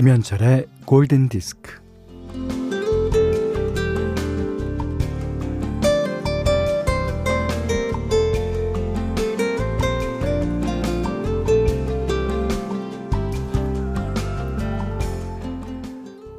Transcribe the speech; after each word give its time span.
김현철의 0.00 0.66
골든 0.86 1.28
디스크. 1.28 1.78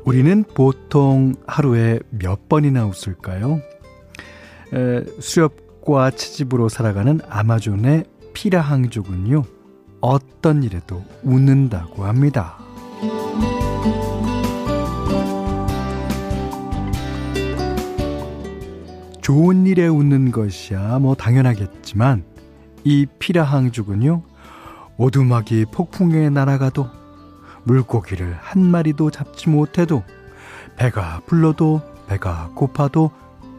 우리는 0.05 0.43
보통 0.55 1.35
하루에 1.45 1.99
몇 2.09 2.49
번이나 2.49 2.87
웃을까요? 2.87 3.61
에, 4.73 5.03
수렵과 5.19 6.09
채집으로 6.09 6.67
살아가는 6.67 7.19
아마존의 7.29 8.05
피라항족은요, 8.33 9.43
어떤 10.01 10.63
일에도 10.63 11.05
웃는다고 11.21 12.05
합니다. 12.05 12.60
좋은 19.21 19.65
일에 19.65 19.87
웃는 19.87 20.31
것이야 20.31 20.99
뭐 20.99 21.15
당연하겠지만 21.15 22.23
이 22.83 23.05
피라항족은요 23.19 24.23
오두막이 24.97 25.65
폭풍에 25.71 26.29
날아가도 26.29 26.89
물고기를 27.63 28.37
한 28.39 28.61
마리도 28.61 29.11
잡지 29.11 29.49
못해도 29.49 30.03
배가 30.75 31.21
불러도 31.27 31.81
배가 32.07 32.51
고파도 32.55 33.11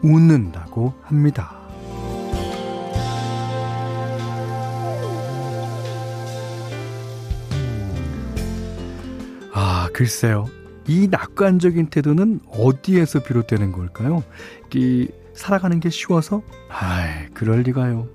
웃는다고 0.03 0.93
합니다. 1.03 1.62
글쎄요. 9.93 10.49
이 10.87 11.07
낙관적인 11.09 11.87
태도는 11.87 12.41
어디에서 12.49 13.23
비롯되는 13.23 13.71
걸까요? 13.71 14.23
이 14.73 15.07
살아가는 15.33 15.79
게 15.79 15.89
쉬워서? 15.89 16.41
아이, 16.69 17.29
그럴 17.33 17.61
리가요. 17.61 18.07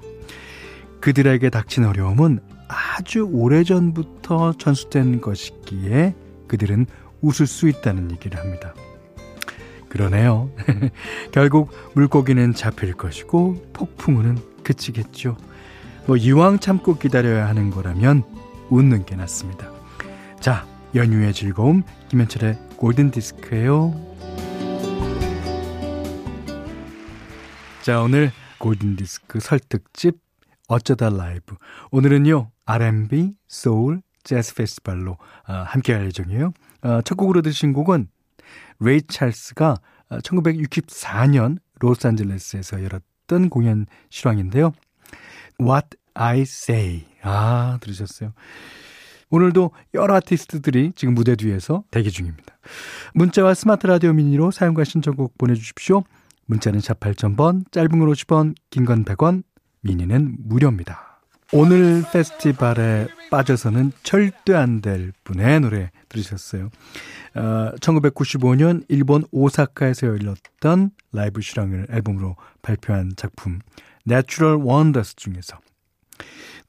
그들에게 1.01 1.49
닥친 1.51 1.85
어려움은 1.85 2.41
아주 2.69 3.23
오래전부터 3.33 4.55
전수된 4.59 5.21
것이기에 5.21 6.15
그들은 6.47 6.87
웃을 7.23 7.47
수 7.47 7.69
있다는 7.69 8.11
얘기를 8.11 8.39
합니다. 8.39 8.75
그러네요. 9.89 10.51
결국 11.33 11.71
물고기는 11.95 12.53
잡힐 12.53 12.93
것이고 12.93 13.71
폭풍우는 13.73 14.39
그치겠죠. 14.63 15.37
뭐 16.07 16.17
이왕 16.17 16.59
참고 16.59 16.99
기다려야 16.99 17.49
하는 17.49 17.71
거라면 17.71 18.23
웃는 18.69 19.07
게 19.07 19.17
낫습니다. 19.17 19.71
자, 20.41 20.67
연휴의 20.95 21.35
즐거움 21.35 21.83
김현철의 22.09 22.59
골든 22.77 23.11
디스크예요. 23.11 23.95
자, 27.83 28.01
오늘 28.01 28.31
골든 28.59 28.97
디스크 28.97 29.41
설특집 29.41 30.17
어쩌다 30.67 31.09
라이브. 31.11 31.57
오늘은요, 31.91 32.51
R&B, 32.65 33.35
소울, 33.47 34.03
재즈 34.25 34.55
페스티벌로 34.55 35.13
어, 35.47 35.53
함께 35.53 35.95
할 35.95 36.07
예정이에요. 36.07 36.53
어, 36.83 37.01
첫 37.03 37.15
곡으로 37.17 37.43
들으신 37.43 37.73
곡은 37.73 38.09
레이 38.81 39.03
찰스가 39.03 39.77
1964년 40.11 41.57
어, 41.57 41.61
로스앤젤레스에서 41.81 42.83
열었던 42.83 43.49
공연 43.49 43.87
실황인데요. 44.11 44.73
What'd 45.61 45.97
I 46.15 46.41
Say. 46.43 47.07
아, 47.23 47.79
들으셨어요? 47.81 48.33
오늘도 49.31 49.71
여러 49.95 50.15
아티스트들이 50.17 50.93
지금 50.97 51.15
무대 51.15 51.37
뒤에서 51.37 51.85
대기 51.91 52.11
중입니다. 52.11 52.59
문자와 53.15 53.55
스마트 53.55 53.87
라디오 53.87 54.13
미니로 54.13 54.51
사연과 54.51 54.85
신청곡 54.85 55.37
보내주십시오. 55.39 56.05
문자는 56.47 56.81
샵 56.81 56.99
8000번, 57.01 57.71
짧은 57.73 57.99
걸 57.99 58.09
50원, 58.09 58.55
긴 58.71 58.87
건 58.87 59.05
100원, 59.05 59.43
미니는 59.83 60.37
무료입니다. 60.41 61.21
오늘 61.53 62.05
페스티벌에 62.13 63.09
빠져서는 63.31 63.93
절대 64.03 64.55
안 64.55 64.81
될 64.83 65.13
분의 65.25 65.61
노래 65.61 65.91
들으셨어요. 66.09 66.69
어, 67.35 67.73
1995년 67.81 68.85
일본 68.89 69.25
오사카에서 69.31 70.07
열렸던 70.09 70.91
라이브 71.13 71.41
실황을 71.41 71.87
앨범으로 71.91 72.37
발표한 72.63 73.13
작품 73.17 73.61
Natural 74.07 74.59
Wonders 74.63 75.17
중에서 75.17 75.59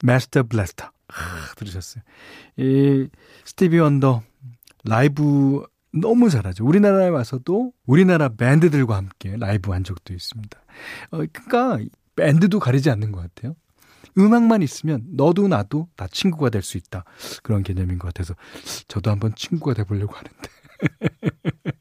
Master 0.03 0.47
Blaster 0.47 0.91
아, 1.13 1.53
들으셨어요. 1.55 2.03
이 2.57 3.07
스티비 3.45 3.79
원더 3.79 4.21
라이브 4.85 5.63
너무 5.91 6.29
잘하죠. 6.29 6.65
우리나라에 6.65 7.09
와서도 7.09 7.73
우리나라 7.85 8.29
밴드들과 8.29 8.95
함께 8.95 9.35
라이브 9.37 9.71
한 9.71 9.83
적도 9.83 10.13
있습니다. 10.13 10.59
어, 11.11 11.17
그러니까 11.31 11.79
밴드도 12.15 12.59
가리지 12.59 12.89
않는 12.91 13.11
것 13.11 13.21
같아요. 13.21 13.55
음악만 14.17 14.61
있으면 14.61 15.03
너도 15.11 15.47
나도 15.47 15.87
다 15.95 16.07
친구가 16.11 16.49
될 16.49 16.61
수 16.61 16.77
있다. 16.77 17.05
그런 17.43 17.63
개념인 17.63 17.97
것 17.99 18.07
같아서 18.13 18.35
저도 18.87 19.09
한번 19.11 19.33
친구가 19.35 19.73
돼보려고 19.73 20.15
하는데. 20.15 20.37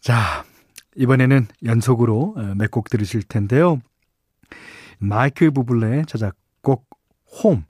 자, 0.00 0.44
이번에는 0.96 1.46
연속으로 1.64 2.34
어, 2.36 2.54
몇곡 2.56 2.90
들으실 2.90 3.22
텐데요. 3.22 3.80
마이클 4.98 5.50
부블레의 5.50 6.06
자작곡 6.06 6.86
홈. 7.42 7.64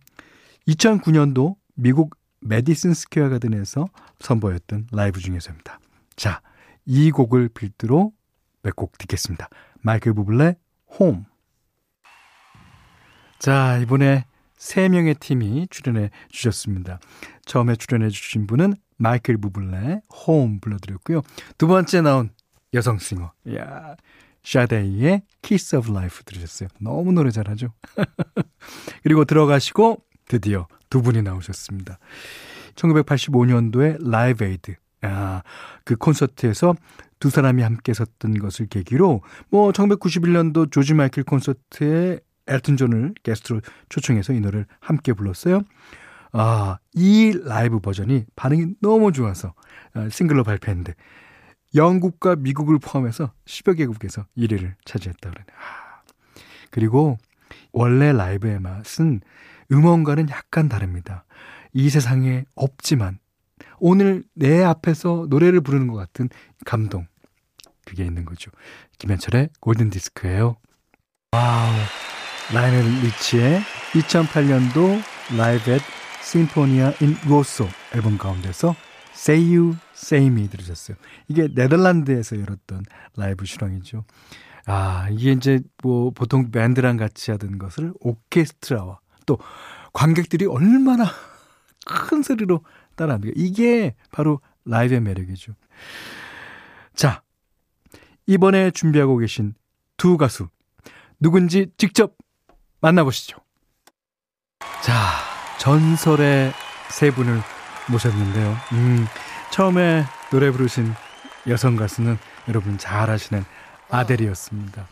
2009년도 0.68 1.56
미국 1.74 2.16
메디슨 2.40 2.94
스퀘어 2.94 3.28
가든에서 3.30 3.88
선보였던 4.20 4.88
라이브 4.92 5.20
중에서입니다. 5.20 5.80
자, 6.16 6.40
이 6.84 7.10
곡을 7.10 7.48
필두로 7.48 8.12
몇 8.62 8.74
곡 8.76 8.98
듣겠습니다. 8.98 9.48
마이클 9.80 10.12
부블레 10.12 10.56
홈. 10.98 11.24
자, 13.38 13.78
이번에 13.78 14.24
세 14.56 14.88
명의 14.88 15.14
팀이 15.14 15.68
출연해 15.70 16.10
주셨습니다. 16.28 16.98
처음에 17.46 17.76
출연해 17.76 18.10
주신 18.10 18.46
분은 18.46 18.74
마이클 18.96 19.38
부블레 19.38 20.00
홈 20.26 20.60
불러드렸고요. 20.60 21.22
두 21.56 21.66
번째 21.66 22.02
나온 22.02 22.30
여성 22.74 22.98
싱어. 22.98 23.32
야 23.54 23.96
샤데이의 24.42 25.22
Kiss 25.42 25.76
of 25.76 25.92
Life 25.92 26.24
들으셨어요. 26.24 26.68
너무 26.80 27.12
노래 27.12 27.30
잘하죠. 27.30 27.72
그리고 29.02 29.24
들어가시고 29.24 30.02
드디어 30.28 30.66
두 30.90 31.02
분이 31.02 31.22
나오셨습니다. 31.22 31.98
1985년도에 32.74 34.08
Live 34.08 34.44
Aid. 34.44 34.76
아, 35.02 35.42
그 35.84 35.96
콘서트에서 35.96 36.74
두 37.20 37.30
사람이 37.30 37.62
함께 37.62 37.92
섰던 37.94 38.38
것을 38.38 38.66
계기로 38.66 39.22
뭐 39.50 39.72
1991년도 39.72 40.70
조지 40.70 40.94
마이클 40.94 41.24
콘서트에 41.24 42.20
엘튼 42.46 42.76
존을 42.76 43.14
게스트로 43.22 43.60
초청해서 43.88 44.32
이 44.32 44.40
노래를 44.40 44.66
함께 44.80 45.12
불렀어요. 45.12 45.62
아, 46.32 46.78
이 46.94 47.38
라이브 47.44 47.78
버전이 47.80 48.24
반응이 48.36 48.74
너무 48.80 49.12
좋아서 49.12 49.54
아, 49.94 50.08
싱글로 50.08 50.44
발표했는데 50.44 50.94
영국과 51.74 52.36
미국을 52.36 52.78
포함해서 52.78 53.32
10여 53.46 53.76
개국에서 53.76 54.26
1위를 54.36 54.74
차지했다 54.84 55.30
그러네. 55.30 55.46
아, 55.52 56.02
그리고 56.70 57.18
원래 57.72 58.12
라이브의 58.12 58.60
맛은 58.60 59.20
음원과는 59.70 60.30
약간 60.30 60.68
다릅니다. 60.68 61.24
이 61.72 61.90
세상에 61.90 62.44
없지만 62.54 63.18
오늘 63.78 64.24
내 64.34 64.62
앞에서 64.62 65.26
노래를 65.28 65.60
부르는 65.60 65.86
것 65.88 65.94
같은 65.94 66.28
감동. 66.64 67.06
그게 67.84 68.04
있는 68.04 68.24
거죠. 68.24 68.50
김현철의 68.98 69.50
골든 69.60 69.90
디스크예요. 69.90 70.56
와우. 71.32 71.72
라이오넬 72.52 73.02
리치의 73.02 73.60
2008년도 73.92 75.02
Live 75.36 75.70
at 75.70 75.80
Symphonica 76.22 76.92
in 77.00 77.16
Rosso 77.26 77.68
앨범 77.94 78.18
가운데서 78.18 78.74
Say 79.14 79.56
You, 79.56 79.76
Say 79.94 80.26
Me 80.26 80.48
들으셨어요. 80.48 80.96
이게 81.28 81.48
네덜란드에서 81.54 82.38
열었던 82.38 82.84
라이브 83.16 83.44
실황이죠. 83.44 84.04
아, 84.70 85.08
이게 85.10 85.32
이제 85.32 85.60
뭐 85.82 86.10
보통 86.10 86.50
밴드랑 86.50 86.98
같이 86.98 87.30
하던 87.30 87.56
것을 87.56 87.94
오케스트라와 88.00 89.00
또 89.24 89.38
관객들이 89.94 90.44
얼마나 90.44 91.06
큰 91.88 92.22
소리로 92.22 92.62
따라합니까? 92.94 93.32
이게 93.34 93.94
바로 94.12 94.42
라이브의 94.66 95.00
매력이죠. 95.00 95.54
자, 96.94 97.22
이번에 98.26 98.70
준비하고 98.70 99.16
계신 99.16 99.54
두 99.96 100.18
가수 100.18 100.48
누군지 101.18 101.70
직접 101.78 102.14
만나보시죠. 102.82 103.38
자, 104.82 104.94
전설의 105.60 106.52
세 106.90 107.10
분을 107.10 107.40
모셨는데요. 107.90 108.54
음, 108.72 109.06
처음에 109.50 110.04
노래 110.30 110.50
부르신 110.50 110.92
여성 111.46 111.76
가수는 111.76 112.18
여러분 112.48 112.76
잘 112.76 113.08
아시는 113.08 113.44
아델이었습니다. 113.90 114.88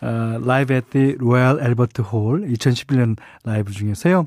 어, 0.00 0.40
라이브 0.44 0.74
at 0.74 0.90
the 0.90 1.16
Royal 1.20 1.58
Albert 1.60 2.02
Hall 2.02 2.42
2011년 2.52 3.16
라이브 3.44 3.72
중에서요. 3.72 4.26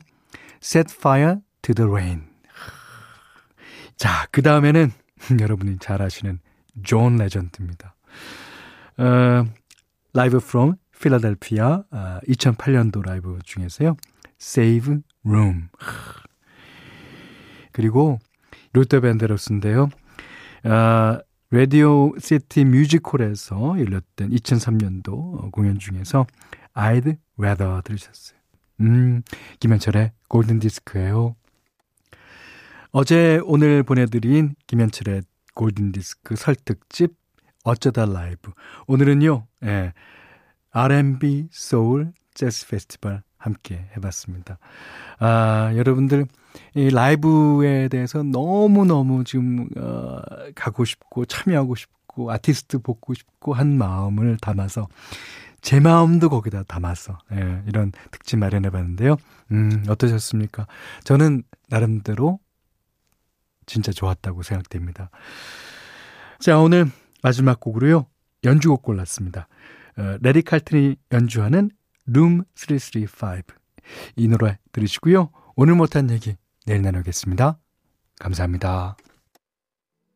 Set 0.62 0.94
Fire 0.96 1.38
to 1.62 1.74
the 1.76 1.90
Rain 1.90 2.24
자, 3.96 4.28
그 4.32 4.42
다음에는 4.42 4.92
여러분이 5.40 5.78
잘 5.80 6.02
아시는 6.02 6.40
존 6.84 7.18
레전드입니다. 7.18 7.96
어, 8.98 9.46
Live 10.14 10.40
from 10.40 10.76
Philadelphia 11.00 11.84
2008년도 12.28 13.06
라이브 13.06 13.40
중에서요. 13.44 13.96
Save 14.42 15.00
Room. 15.26 15.68
그리고 17.72 18.20
루터 18.74 19.02
밴드로스인데요. 19.02 19.90
아, 20.64 21.20
라디오 21.52 22.14
시티 22.20 22.64
뮤직홀에서 22.64 23.80
열렸던 23.80 24.30
2003년도 24.30 25.52
공연 25.52 25.80
중에서 25.80 26.28
I'd 26.76 27.18
Rather 27.40 27.82
들으셨어요. 27.84 28.40
음, 28.82 29.24
김현철의 29.60 30.12
골든 30.28 30.60
디스크예요. 30.60 31.36
어제 32.92 33.42
오늘 33.46 33.82
보내드린 33.82 34.54
김현철의 34.68 35.24
골든 35.56 35.92
디스크 35.92 36.36
설특집 36.36 37.16
어쩌다 37.64 38.06
라이브. 38.06 38.52
오늘은요, 38.86 39.48
예, 39.64 39.94
R&B 40.70 41.48
소울 41.50 42.14
재즈 42.36 42.68
페스티벌 42.68 43.24
함께 43.40 43.90
해봤습니다. 43.96 44.60
아, 45.18 45.72
여러분들, 45.76 46.28
이 46.76 46.90
라이브에 46.90 47.88
대해서 47.88 48.22
너무너무 48.22 49.24
지금, 49.24 49.68
어, 49.78 50.20
가고 50.54 50.86
싶고, 50.86 51.26
참여하고 51.26 51.76
싶고, 51.76 52.32
아티스트 52.32 52.80
보고 52.80 53.14
싶고 53.14 53.54
한 53.54 53.78
마음을 53.78 54.38
담아서, 54.42 54.88
제 55.62 55.80
마음도 55.80 56.30
거기다 56.30 56.64
담아서, 56.64 57.18
예, 57.32 57.64
이런 57.66 57.92
특집 58.12 58.38
마련해 58.38 58.70
봤는데요. 58.70 59.16
음, 59.52 59.84
어떠셨습니까? 59.88 60.68
저는 61.06 61.44
나름대로 61.70 62.40
진짜 63.66 63.92
좋았다고 63.92 64.44
생각됩니다. 64.44 65.10
자, 66.40 66.60
오늘 66.60 66.88
마지막 67.24 67.60
곡으로요. 67.60 68.06
연주곡 68.44 68.82
골랐습니다. 68.82 69.48
어, 69.98 70.18
래리 70.22 70.42
칼튼이 70.42 70.96
연주하는 71.12 71.72
룸 72.12 72.44
335. 72.56 73.44
이 74.16 74.28
노래 74.28 74.58
들으시고요. 74.72 75.32
오늘 75.56 75.76
못한 75.76 76.10
얘기 76.10 76.36
내일 76.66 76.82
나누겠습니다. 76.82 77.60
감사합니다. 78.20 78.98